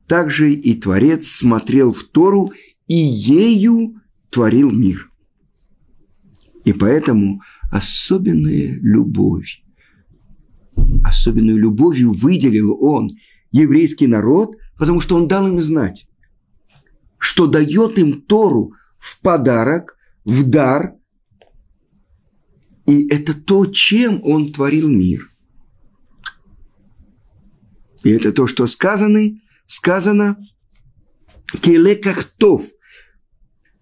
Также 0.08 0.54
и 0.54 0.80
Творец 0.80 1.26
смотрел 1.26 1.92
в 1.92 2.04
Тору 2.04 2.52
и 2.88 2.96
ею 2.96 3.96
творил 4.30 4.70
мир. 4.70 5.10
И 6.66 6.74
поэтому 6.74 7.42
особенная 7.72 8.78
любовь, 8.80 9.64
особенную 11.04 11.58
любовью 11.58 12.14
выделил 12.14 12.78
он 12.80 13.10
еврейский 13.52 14.06
народ– 14.06 14.56
потому 14.80 15.02
что 15.02 15.18
он 15.18 15.28
дал 15.28 15.46
им 15.46 15.60
знать, 15.60 16.08
что 17.20 17.46
дает 17.48 18.00
им 18.00 18.22
Тору 18.22 18.74
в 18.98 19.20
подарок, 19.20 19.98
в 20.24 20.50
дар, 20.50 20.96
и 22.88 23.08
это 23.10 23.34
то, 23.40 23.66
чем 23.68 24.22
он 24.24 24.52
творил 24.52 24.88
мир. 24.88 25.28
И 28.04 28.10
это 28.10 28.32
то, 28.32 28.48
что 28.48 28.66
сказано, 28.68 29.20
сказано 29.66 30.38
Келекахтов, 31.62 32.64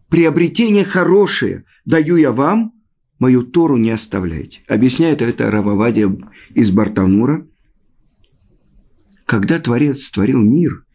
приобретение 0.09 0.83
хорошее 0.83 1.63
даю 1.85 2.15
я 2.15 2.31
вам, 2.31 2.73
мою 3.19 3.43
Тору 3.43 3.77
не 3.77 3.91
оставляйте. 3.91 4.61
Объясняет 4.67 5.21
это 5.21 5.51
Рававадия 5.51 6.11
из 6.55 6.71
Бартанура. 6.71 7.47
Когда 9.25 9.59
Творец 9.59 10.09
творил 10.09 10.41
мир– 10.41 10.83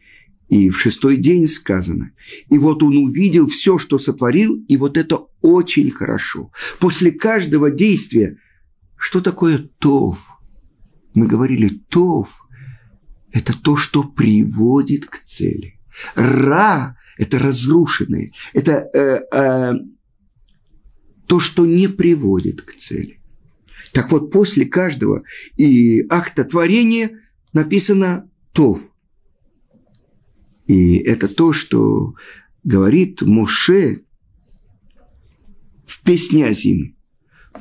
и 0.49 0.69
в 0.69 0.79
шестой 0.79 1.17
день 1.17 1.47
сказано. 1.47 2.11
И 2.49 2.57
вот 2.57 2.83
он 2.83 2.97
увидел 2.97 3.47
все, 3.47 3.77
что 3.77 3.97
сотворил, 3.97 4.55
и 4.67 4.77
вот 4.77 4.97
это 4.97 5.25
очень 5.41 5.89
хорошо. 5.89 6.51
После 6.79 7.11
каждого 7.11 7.71
действия, 7.71 8.37
что 8.95 9.21
такое 9.21 9.69
тов? 9.79 10.19
Мы 11.13 11.27
говорили, 11.27 11.69
тов– 11.89 12.29
это 13.31 13.53
то, 13.57 13.75
что 13.75 14.03
приводит 14.03 15.05
к 15.05 15.17
цели. 15.19 15.79
Ра– 16.15 16.97
это 17.17 17.39
разрушенное, 17.39 18.31
это 18.53 18.87
э, 18.93 19.21
э, 19.31 19.73
то, 21.27 21.39
что 21.39 21.65
не 21.65 21.87
приводит 21.87 22.61
к 22.61 22.75
цели. 22.75 23.19
Так 23.91 24.11
вот, 24.11 24.31
после 24.31 24.65
каждого 24.65 25.23
и 25.55 26.05
акта 26.09 26.43
творения 26.43 27.19
написано 27.53 28.29
тов– 28.53 28.81
и 30.67 30.97
это 30.97 31.27
то, 31.27 31.53
что 31.53 32.15
говорит 32.63 33.21
Моше 33.21 34.03
в 35.85 36.01
песне 36.03 36.47
Азимы. 36.47 36.95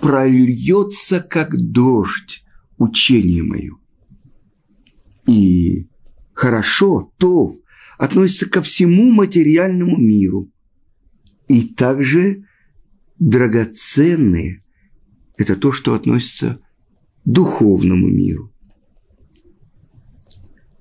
«Прольется, 0.01 1.21
как 1.21 1.55
дождь, 1.57 2.45
учение 2.79 3.43
мое». 3.43 3.73
И 5.27 5.89
хорошо, 6.33 7.13
то 7.19 7.51
относится 7.99 8.49
ко 8.49 8.63
всему 8.63 9.13
материальному 9.13 9.97
миру. 9.99 10.51
И 11.49 11.69
также 11.69 12.45
драгоценные– 13.19 14.61
это 15.37 15.57
то, 15.57 15.73
что 15.73 15.95
относится 15.95 16.61
к 17.25 17.29
духовному 17.29 18.09
миру. 18.09 18.52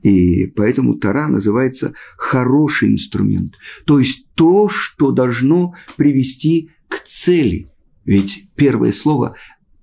И 0.04 0.48
поэтому 0.48 0.96
Тара 0.96 1.28
называется 1.28 1.94
хороший 2.18 2.90
инструмент. 2.90 3.56
То 3.86 4.00
есть 4.00 4.28
то, 4.34 4.70
что 4.70 5.12
должно 5.12 5.76
привести 5.96 6.72
к 6.88 7.00
цели. 7.04 7.68
Ведь 8.06 8.48
первое 8.56 8.92
слово 8.92 9.36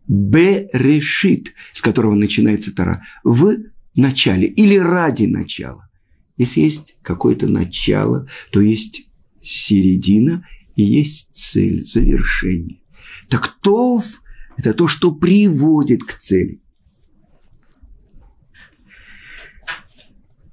«берешит», 0.08 1.54
с 1.72 1.80
которого 1.80 2.14
начинается 2.14 2.74
Тара, 2.74 3.04
в 3.22 3.56
начале 3.94 4.48
или 4.48 4.76
ради 4.76 5.24
начала. 5.24 5.88
Если 6.36 6.60
есть 6.60 6.98
какое-то 7.02 7.48
начало, 7.48 8.28
то 8.50 8.60
есть 8.60 9.08
середина 9.42 10.46
и 10.74 10.82
есть 10.82 11.34
цель, 11.34 11.84
завершение. 11.84 12.80
Так 13.28 13.58
тов– 13.62 14.22
это 14.56 14.74
то, 14.74 14.88
что 14.88 15.12
приводит 15.12 16.04
к 16.04 16.14
цели. 16.14 16.60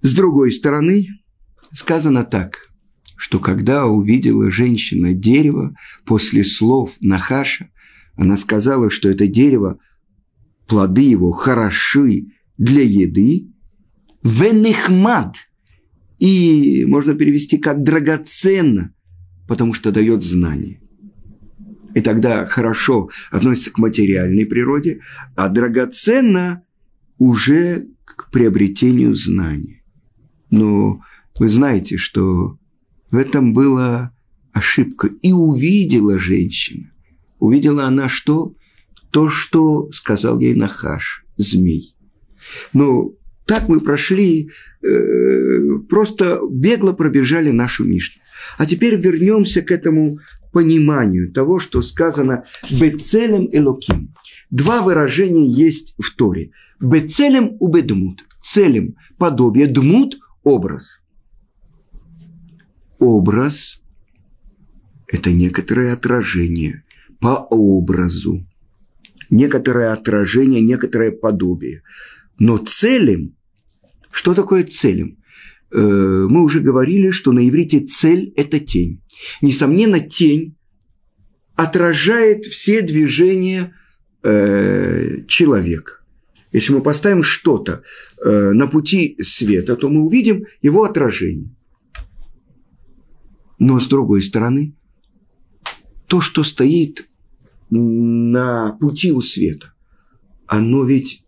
С 0.05 0.13
другой 0.13 0.51
стороны, 0.51 1.07
сказано 1.71 2.23
так, 2.23 2.69
что 3.17 3.39
когда 3.39 3.87
увидела 3.87 4.51
женщина 4.51 5.15
дерево 5.15 5.75
после 6.05 6.43
слов 6.43 6.95
Нахаша, 7.01 7.71
она 8.15 8.37
сказала, 8.37 8.91
что 8.91 9.09
это 9.09 9.25
дерево, 9.25 9.79
плоды 10.67 11.01
его 11.01 11.31
хороши 11.31 12.27
для 12.59 12.83
еды, 12.83 13.51
венехмад, 14.21 15.37
и 16.19 16.85
можно 16.85 17.15
перевести 17.15 17.57
как 17.57 17.81
драгоценно, 17.81 18.93
потому 19.47 19.73
что 19.73 19.91
дает 19.91 20.21
знание. 20.21 20.79
И 21.95 22.01
тогда 22.01 22.45
хорошо 22.45 23.09
относится 23.31 23.71
к 23.71 23.79
материальной 23.79 24.45
природе, 24.45 25.01
а 25.35 25.49
драгоценно 25.49 26.61
уже 27.17 27.87
к 28.05 28.29
приобретению 28.29 29.15
знания. 29.15 29.81
Но 30.49 31.01
вы 31.37 31.47
знаете, 31.47 31.97
что 31.97 32.57
в 33.11 33.17
этом 33.17 33.53
была 33.53 34.13
ошибка. 34.53 35.09
И 35.21 35.31
увидела 35.31 36.17
женщина. 36.17 36.91
Увидела 37.39 37.85
она 37.85 38.09
что? 38.09 38.53
То, 39.11 39.29
что 39.29 39.89
сказал 39.91 40.39
ей 40.39 40.55
Нахаш, 40.55 41.25
змей. 41.37 41.95
Но 42.73 43.11
Так 43.45 43.69
мы 43.69 43.79
прошли, 43.79 44.49
э, 44.81 45.77
просто 45.87 46.39
бегло 46.49 46.93
пробежали 46.93 47.51
нашу 47.51 47.85
Мишню. 47.85 48.21
А 48.57 48.65
теперь 48.65 48.95
вернемся 48.95 49.61
к 49.61 49.71
этому 49.71 50.17
пониманию 50.51 51.31
того, 51.31 51.59
что 51.59 51.81
сказано 51.81 52.43
«бецелем 52.71 53.47
элоким». 53.51 54.15
Два 54.49 54.81
выражения 54.81 55.47
есть 55.47 55.93
в 55.99 56.15
Торе. 56.15 56.51
«Бецелем 56.79 57.55
убедмут». 57.59 58.23
Целем– 58.41 58.95
подобие, 59.17 59.67
дмут– 59.67 60.17
образ. 60.45 61.01
Образ– 62.99 63.81
это 65.07 65.31
некоторое 65.33 65.91
отражение 65.91 66.83
по 67.19 67.45
образу. 67.49 68.45
Некоторое 69.29 69.91
отражение, 69.91 70.61
некоторое 70.61 71.11
подобие. 71.11 71.81
Но 72.39 72.57
целем, 72.57 73.35
что 74.11 74.33
такое 74.33 74.63
целем? 74.63 75.17
Э, 75.73 75.79
мы 76.29 76.43
уже 76.43 76.61
говорили, 76.61 77.09
что 77.09 77.31
на 77.33 77.47
иврите 77.47 77.81
цель– 77.81 78.31
это 78.37 78.59
тень. 78.59 79.01
Несомненно, 79.41 79.99
тень 79.99 80.55
отражает 81.55 82.45
все 82.45 82.81
движения 82.81 83.73
э, 84.23 85.25
человека. 85.27 86.04
Если 86.55 86.71
мы 86.71 86.81
поставим 86.81 87.21
что-то 87.21 87.83
э, 88.23 88.51
на 88.53 88.67
пути 88.67 89.17
света, 89.21 89.75
то 89.75 89.89
мы 89.89 90.05
увидим 90.05 90.45
его 90.61 90.85
отражение. 90.85 91.53
Но 93.59 93.77
с 93.77 93.87
другой 93.87 94.23
стороны, 94.23 94.73
то, 96.07 96.21
что 96.21 96.43
стоит 96.43 97.09
на 97.69 98.71
пути 98.79 99.11
у 99.11 99.19
света, 99.19 99.73
оно 100.47 100.85
ведь 100.85 101.25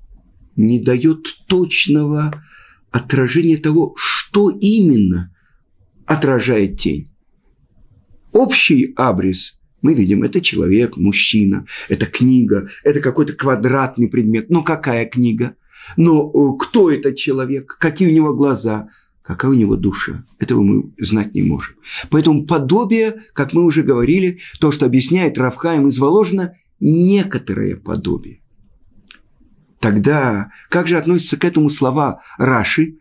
не 0.56 0.80
дает 0.80 1.26
точного 1.48 2.42
отражения 2.92 3.58
того, 3.58 3.96
что 3.98 4.50
именно 4.50 5.36
отражает 6.06 6.80
тень. 6.80 7.12
Общий 8.32 8.94
абрис 8.96 9.57
мы 9.82 9.94
видим, 9.94 10.24
это 10.24 10.42
человек, 10.42 10.98
мужчина, 10.98 11.66
это 11.90 12.06
книга, 12.06 12.68
это 12.84 13.00
какой-то 13.00 13.34
квадратный 13.34 14.08
предмет. 14.08 14.50
Но 14.50 14.64
какая 14.64 15.06
книга? 15.06 15.56
Но 15.96 16.32
э, 16.34 16.58
кто 16.60 16.90
этот 16.90 17.16
человек? 17.16 17.78
Какие 17.80 18.10
у 18.10 18.14
него 18.14 18.34
глаза? 18.34 18.90
Какая 19.22 19.52
у 19.52 19.54
него 19.54 19.76
душа? 19.76 20.24
Этого 20.40 20.62
мы 20.62 20.94
знать 20.98 21.36
не 21.36 21.44
можем. 21.44 21.76
Поэтому 22.10 22.46
подобие, 22.46 23.24
как 23.34 23.54
мы 23.54 23.64
уже 23.64 23.84
говорили, 23.84 24.40
то, 24.60 24.72
что 24.72 24.86
объясняет 24.86 25.38
Равхаем 25.38 25.88
из 25.88 26.00
Воложина, 26.00 26.54
некоторое 26.80 27.76
подобие. 27.76 28.40
Тогда 29.80 30.52
как 30.70 30.88
же 30.88 30.98
относятся 30.98 31.38
к 31.38 31.46
этому 31.46 31.70
слова 31.70 32.22
Раши? 32.38 32.98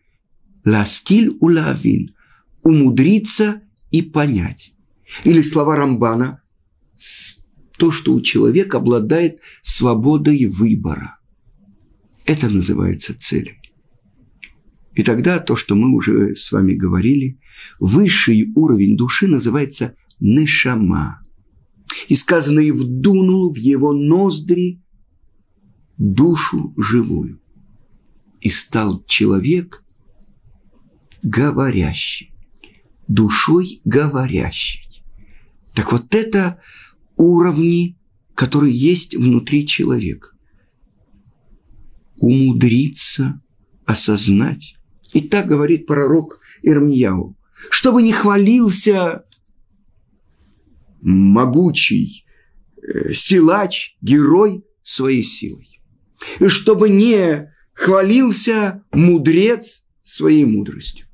Ластиль 0.64 1.36
улавин– 1.40 2.14
умудриться 2.62 3.62
и 3.92 4.02
понять. 4.02 4.74
Или 5.24 5.40
слова 5.42 5.76
Рамбана– 5.76 6.42
то, 7.78 7.90
что 7.90 8.14
у 8.14 8.20
человека 8.20 8.78
обладает 8.78 9.40
свободой 9.62 10.46
выбора. 10.46 11.18
Это 12.24 12.48
называется 12.48 13.16
целью. 13.16 13.54
И 14.94 15.02
тогда 15.02 15.38
то, 15.38 15.56
что 15.56 15.74
мы 15.74 15.94
уже 15.94 16.34
с 16.34 16.50
вами 16.52 16.72
говорили, 16.72 17.38
высший 17.78 18.50
уровень 18.54 18.96
души 18.96 19.26
называется 19.26 19.94
нешама. 20.20 21.20
И 22.08 22.14
сказано, 22.14 22.60
и 22.60 22.70
вдунул 22.70 23.52
в 23.52 23.56
его 23.56 23.92
ноздри 23.92 24.82
душу 25.98 26.74
живую. 26.76 27.40
И 28.40 28.48
стал 28.48 29.04
человек 29.06 29.84
говорящий, 31.22 32.32
душой 33.06 33.80
говорящий. 33.84 35.02
Так 35.74 35.92
вот 35.92 36.14
это 36.14 36.60
уровни, 37.16 37.98
которые 38.34 38.74
есть 38.74 39.14
внутри 39.14 39.66
человека. 39.66 40.30
Умудриться 42.16 43.40
осознать, 43.84 44.76
и 45.12 45.20
так 45.20 45.46
говорит 45.46 45.86
пророк 45.86 46.38
Ирмияу. 46.62 47.36
Чтобы 47.70 48.02
не 48.02 48.12
хвалился 48.12 49.24
могучий 51.00 52.26
э, 52.76 53.12
силач, 53.12 53.96
герой 54.00 54.64
своей 54.82 55.22
силой. 55.22 55.80
И 56.40 56.48
чтобы 56.48 56.88
не 56.88 57.50
хвалился 57.72 58.84
мудрец 58.92 59.84
своей 60.02 60.44
мудростью. 60.44 61.06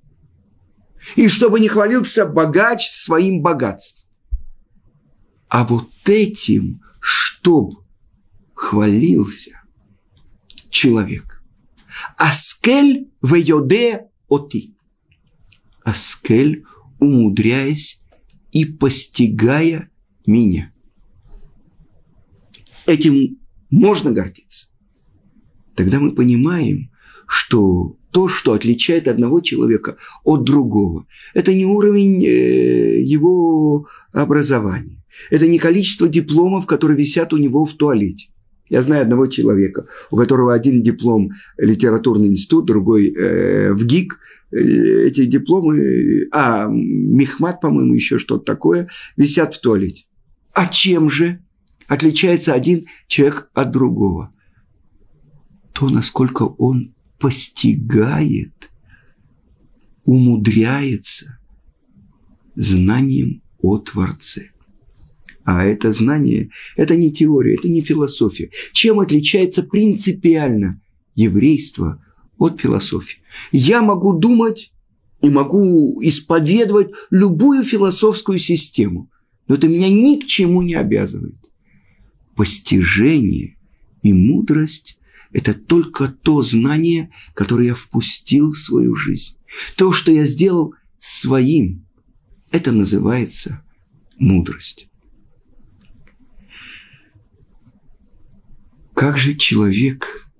И 1.17 1.29
чтобы 1.29 1.61
не 1.61 1.69
хвалился 1.69 2.27
богач 2.27 2.89
своим 2.91 3.43
богатством. 3.43 4.09
А 5.49 5.65
вот 5.65 5.92
этим, 6.09 6.81
чтоб 7.01 7.73
хвалился 8.55 9.61
человек, 10.71 11.43
Аскель 12.17 13.11
вейоде 13.23 14.09
оти. 14.29 14.75
Аскель, 15.85 16.65
умудряясь 17.01 18.01
и 18.53 18.65
постигая 18.65 19.91
меня. 20.27 20.73
Этим 22.87 23.39
можно 23.71 24.13
гордиться. 24.13 24.69
Тогда 25.75 25.99
мы 25.99 26.15
понимаем, 26.15 26.91
что 27.27 27.97
то, 28.11 28.29
что 28.29 28.53
отличает 28.53 29.09
одного 29.09 29.41
человека 29.41 29.97
от 30.23 30.45
другого, 30.45 31.07
это 31.33 31.55
не 31.55 31.65
уровень 31.65 32.23
э, 32.25 33.01
его 33.01 33.89
образования, 34.13 35.02
это 35.31 35.47
не 35.47 35.59
количество 35.59 36.09
дипломов, 36.09 36.67
которые 36.67 36.97
висят 36.97 37.33
у 37.33 37.37
него 37.37 37.65
в 37.65 37.75
туалете. 37.75 38.29
Я 38.69 38.81
знаю 38.81 39.03
одного 39.03 39.27
человека, 39.27 39.87
у 40.11 40.17
которого 40.17 40.55
один 40.55 40.83
диплом 40.83 41.33
литературный 41.59 42.29
институт, 42.29 42.65
другой 42.65 43.13
э, 43.13 43.73
в 43.73 43.85
ГИК. 43.85 44.19
Э, 44.51 44.57
эти 45.07 45.25
дипломы, 45.25 46.29
а, 46.33 46.69
Мехмат, 46.69 47.61
по-моему, 47.61 47.93
еще 47.93 48.19
что-то 48.19 48.45
такое, 48.45 48.89
висят 49.17 49.55
в 49.55 49.61
туалете. 49.61 50.07
А 50.55 50.67
чем 50.67 51.11
же 51.11 51.41
отличается 51.87 52.55
один 52.55 52.87
человек 53.09 53.51
от 53.53 53.73
другого? 53.73 54.33
То, 55.75 55.91
насколько 55.91 56.45
он 56.45 56.95
постигает, 57.19 58.71
умудряется 60.05 61.39
знанием 62.55 63.43
о 63.59 63.77
Творце. 63.79 64.52
А 65.45 65.65
это 65.65 65.93
знание, 65.93 66.51
это 66.77 66.97
не 66.97 67.11
теория, 67.11 67.55
это 67.55 67.69
не 67.69 67.83
философия. 67.83 68.51
Чем 68.73 69.01
отличается 69.01 69.63
принципиально 69.63 70.81
еврейство 71.15 72.03
от 72.39 72.61
философии? 72.61 73.23
Я 73.51 73.83
могу 73.83 74.13
думать 74.13 74.73
и 75.21 75.31
могу 75.31 76.01
исповедовать 76.03 76.91
любую 77.11 77.65
философскую 77.65 78.39
систему, 78.39 79.11
но 79.49 79.57
это 79.57 79.69
меня 79.69 79.89
ни 79.89 80.21
к 80.21 80.27
чему 80.27 80.63
не 80.63 80.75
обязывает. 80.75 81.37
Постижение 82.37 83.57
и 84.03 84.13
мудрость– 84.13 84.99
это 85.33 85.55
только 85.55 86.09
то 86.09 86.43
знание, 86.43 87.11
которое 87.35 87.69
я 87.69 87.75
впустил 87.75 88.53
в 88.53 88.59
свою 88.59 88.95
жизнь. 88.95 89.37
То, 89.77 89.93
что 89.93 90.13
я 90.13 90.25
сделал 90.25 90.75
своим, 90.99 91.87
это 92.51 92.71
называется 92.71 93.65
мудрость. 94.19 94.89
Как 99.03 99.19
же 99.19 99.35
человек, 99.35 100.31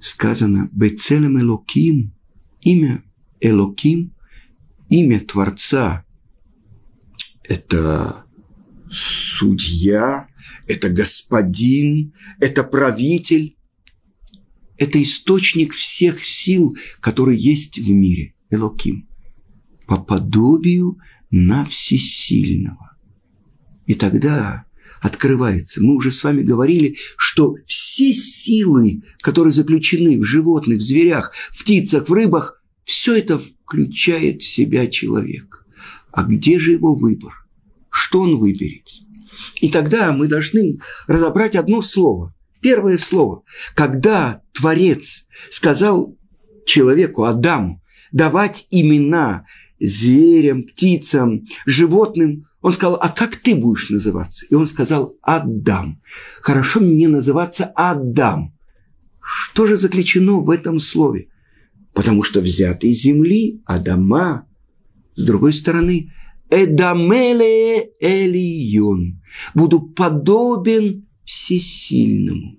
сказано, 0.00 0.70
Бецелем 0.72 1.38
Элоким, 1.38 2.14
имя 2.62 3.04
Элоким, 3.40 4.14
имя 4.88 5.20
Творца, 5.20 6.02
это 7.42 8.24
судья, 8.90 10.28
это 10.66 10.88
господин, 10.88 12.14
это 12.40 12.64
правитель, 12.64 13.54
это 14.78 15.02
источник 15.02 15.74
всех 15.74 16.24
сил, 16.24 16.74
которые 17.00 17.38
есть 17.38 17.78
в 17.78 17.90
мире, 17.90 18.32
Элоким, 18.48 19.06
по 19.86 19.96
подобию 19.96 20.98
на 21.30 21.66
всесильного. 21.66 22.96
И 23.84 23.92
тогда 23.92 24.63
открывается. 25.04 25.82
Мы 25.82 25.96
уже 25.96 26.10
с 26.10 26.24
вами 26.24 26.40
говорили, 26.40 26.96
что 27.18 27.56
все 27.66 28.14
силы, 28.14 29.02
которые 29.20 29.52
заключены 29.52 30.18
в 30.18 30.24
животных, 30.24 30.78
в 30.78 30.82
зверях, 30.82 31.30
в 31.50 31.62
птицах, 31.62 32.08
в 32.08 32.12
рыбах, 32.14 32.62
все 32.84 33.18
это 33.18 33.38
включает 33.38 34.40
в 34.40 34.48
себя 34.48 34.86
человек. 34.86 35.66
А 36.10 36.22
где 36.22 36.58
же 36.58 36.72
его 36.72 36.94
выбор? 36.94 37.34
Что 37.90 38.22
он 38.22 38.38
выберет? 38.38 38.88
И 39.60 39.68
тогда 39.68 40.10
мы 40.12 40.26
должны 40.26 40.78
разобрать 41.06 41.54
одно 41.54 41.82
слово. 41.82 42.34
Первое 42.62 42.96
слово. 42.96 43.42
Когда 43.74 44.40
Творец 44.54 45.26
сказал 45.50 46.16
человеку, 46.64 47.24
Адаму, 47.24 47.82
давать 48.10 48.68
имена 48.70 49.44
зверям, 49.78 50.62
птицам, 50.62 51.42
животным, 51.66 52.46
он 52.64 52.72
сказал, 52.72 52.94
а 52.94 53.10
как 53.10 53.36
ты 53.36 53.54
будешь 53.54 53.90
называться? 53.90 54.46
И 54.48 54.54
он 54.54 54.66
сказал, 54.66 55.18
Адам. 55.20 56.00
Хорошо 56.40 56.80
мне 56.80 57.08
называться 57.08 57.70
Адам. 57.76 58.54
Что 59.20 59.66
же 59.66 59.76
заключено 59.76 60.40
в 60.40 60.48
этом 60.48 60.80
слове? 60.80 61.28
Потому 61.92 62.22
что 62.22 62.40
взятый 62.40 62.92
из 62.92 63.02
земли, 63.02 63.60
Адама, 63.66 64.48
с 65.14 65.24
другой 65.24 65.52
стороны, 65.52 66.10
Эдамеле 66.48 67.90
Элион. 68.00 69.20
Буду 69.52 69.82
подобен 69.82 71.06
всесильному. 71.26 72.58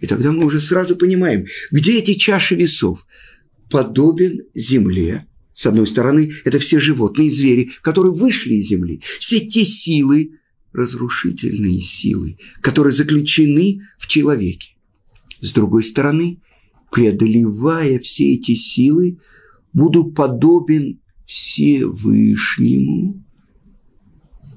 И 0.00 0.08
тогда 0.08 0.32
мы 0.32 0.46
уже 0.46 0.60
сразу 0.60 0.96
понимаем, 0.96 1.44
где 1.70 2.00
эти 2.00 2.14
чаши 2.14 2.56
весов. 2.56 3.06
Подобен 3.70 4.40
земле. 4.52 5.27
С 5.58 5.66
одной 5.66 5.88
стороны, 5.88 6.30
это 6.44 6.60
все 6.60 6.78
животные, 6.78 7.32
звери, 7.32 7.72
которые 7.82 8.12
вышли 8.14 8.54
из 8.54 8.68
земли. 8.68 9.02
Все 9.18 9.40
те 9.40 9.64
силы, 9.64 10.38
разрушительные 10.72 11.80
силы, 11.80 12.38
которые 12.60 12.92
заключены 12.92 13.80
в 13.98 14.06
человеке. 14.06 14.76
С 15.40 15.50
другой 15.52 15.82
стороны, 15.82 16.40
преодолевая 16.92 17.98
все 17.98 18.34
эти 18.34 18.54
силы, 18.54 19.18
буду 19.72 20.04
подобен 20.04 21.00
Всевышнему. 21.26 23.20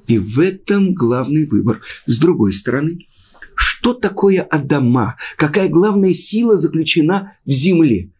И 0.08 0.20
в 0.20 0.38
этом 0.38 0.94
главный 0.94 1.48
выбор. 1.48 1.82
С 2.06 2.20
другой 2.20 2.54
стороны, 2.54 3.08
что 3.56 3.96
такое 3.96 4.44
Адама? 4.44 5.18
Какая 5.36 5.68
главная 5.68 6.14
сила 6.14 6.60
заключена 6.60 7.38
в 7.44 7.50
земле? 7.50 8.12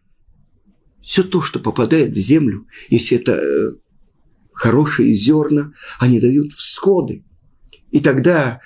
Все 1.02 1.22
то, 1.22 1.40
что 1.40 1.58
попадает 1.58 2.12
в 2.12 2.18
землю, 2.18 2.66
если 2.88 3.18
это 3.18 3.32
э, 3.32 3.74
хорошие 4.52 5.14
зерна, 5.14 5.72
они 5.98 6.20
дают 6.20 6.52
всходы. 6.52 7.24
И 7.90 8.00
тогда 8.00 8.60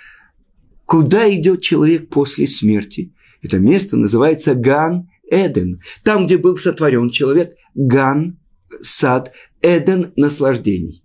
куда 0.84 1.32
идет 1.34 1.62
человек 1.62 2.08
после 2.08 2.46
смерти? 2.46 3.12
Это 3.42 3.58
место 3.58 3.96
называется 3.96 4.54
Ган-Эден. 4.54 5.80
Там, 6.02 6.26
где 6.26 6.38
был 6.38 6.56
сотворен 6.56 7.10
человек, 7.10 7.54
Ган, 7.74 8.38
сад, 8.80 9.32
Эден 9.62 10.12
наслаждений. 10.16 11.02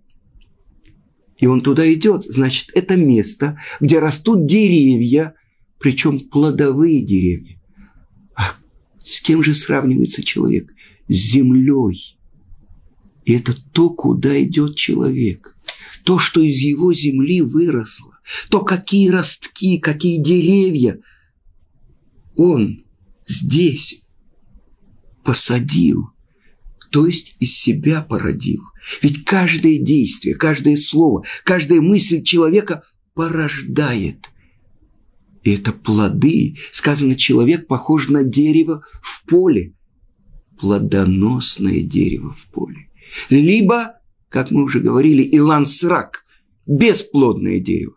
И 1.37 1.47
он 1.47 1.61
туда 1.61 1.91
идет, 1.91 2.23
значит, 2.23 2.69
это 2.75 2.95
место, 2.95 3.59
где 3.79 3.99
растут 3.99 4.45
деревья, 4.45 5.33
причем 5.79 6.19
плодовые 6.19 7.01
деревья. 7.01 7.59
А 8.35 8.53
с 8.99 9.21
кем 9.21 9.41
же 9.41 9.55
сравнивается 9.55 10.23
человек? 10.23 10.71
Землей. 11.07 12.17
И 13.25 13.33
это 13.33 13.53
то, 13.71 13.89
куда 13.89 14.41
идет 14.43 14.75
человек. 14.75 15.55
То, 16.03 16.17
что 16.17 16.41
из 16.41 16.57
его 16.59 16.93
земли 16.93 17.41
выросло. 17.41 18.19
То, 18.49 18.61
какие 18.61 19.09
ростки, 19.09 19.77
какие 19.79 20.21
деревья 20.21 20.99
он 22.35 22.85
здесь 23.27 24.01
посадил 25.23 26.11
то 26.91 27.07
есть 27.07 27.37
из 27.39 27.57
себя 27.57 28.01
породил. 28.01 28.61
Ведь 29.01 29.23
каждое 29.23 29.79
действие, 29.79 30.35
каждое 30.35 30.75
слово, 30.75 31.23
каждая 31.43 31.81
мысль 31.81 32.21
человека 32.21 32.83
порождает. 33.13 34.29
И 35.43 35.53
это 35.55 35.71
плоды. 35.71 36.55
Сказано, 36.71 37.15
человек 37.15 37.65
похож 37.67 38.09
на 38.09 38.23
дерево 38.23 38.83
в 39.01 39.25
поле. 39.25 39.73
Плодоносное 40.61 41.81
дерево 41.81 42.31
в 42.31 42.47
поле. 42.47 42.89
Либо, 43.29 43.95
как 44.29 44.51
мы 44.51 44.63
уже 44.63 44.79
говорили, 44.79 45.27
илансрак, 45.35 46.25
бесплодное 46.65 47.59
дерево. 47.59 47.95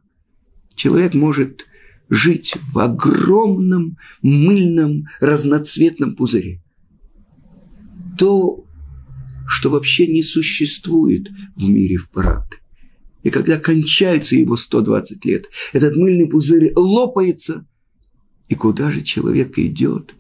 Человек 0.75 1.15
может 1.15 1.67
жить 2.09 2.55
в 2.73 2.79
огромном 2.79 3.97
мыльном 4.23 5.07
разноцветном 5.21 6.17
пузыре. 6.17 6.63
То 8.19 8.65
что 9.47 9.71
вообще 9.71 10.07
не 10.07 10.23
существует 10.23 11.31
в 11.57 11.69
мире 11.69 11.99
правды. 12.13 12.57
И 13.23 13.31
когда 13.31 13.59
кончается 13.59 14.37
его 14.37 14.57
120 14.57 15.25
лет, 15.25 15.49
этот 15.73 15.97
мыльный 15.97 16.29
пузырь 16.29 16.73
лопается. 16.77 17.67
И 18.49 18.55
куда 18.55 18.91
же 18.91 19.03
человек 19.03 19.59
идет? 19.59 20.15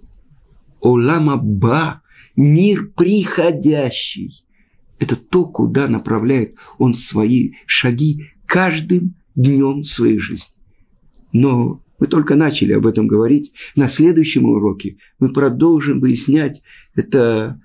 Олама 0.80 1.36
Ба, 1.36 2.02
мир 2.36 2.90
приходящий. 2.96 4.44
Это 4.98 5.16
то, 5.16 5.44
куда 5.44 5.88
направляет 5.88 6.56
он 6.78 6.94
свои 6.94 7.52
шаги 7.66 8.26
каждым 8.46 9.16
днем 9.34 9.84
своей 9.84 10.18
жизни. 10.18 10.54
Но 11.32 11.82
мы 11.98 12.06
только 12.06 12.34
начали 12.36 12.72
об 12.72 12.86
этом 12.86 13.06
говорить. 13.06 13.52
На 13.76 13.88
следующем 13.88 14.44
уроке 14.44 14.96
мы 15.18 15.32
продолжим 15.32 16.00
выяснять 16.00 16.62
это 16.94 17.60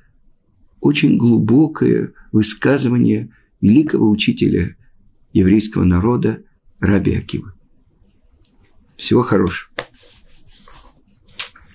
очень 0.82 1.18
глубокое 1.18 2.14
высказывание 2.32 3.30
великого 3.62 4.10
учителя 4.10 4.76
еврейского 5.34 5.84
народа 5.84 6.44
Раби 6.80 7.16
Акива. 7.16 7.54
Всего 8.96 9.22
хорошего. 9.22 9.69